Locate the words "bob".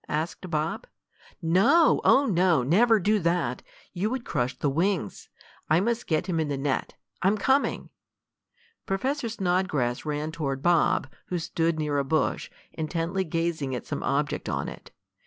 0.49-0.87, 10.63-11.07